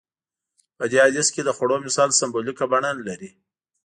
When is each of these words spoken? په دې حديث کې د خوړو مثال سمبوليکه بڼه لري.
په 0.77 0.83
دې 0.91 0.99
حديث 1.05 1.27
کې 1.33 1.41
د 1.43 1.49
خوړو 1.57 1.77
مثال 1.85 2.09
سمبوليکه 2.19 2.65
بڼه 2.71 2.91
لري. 3.07 3.29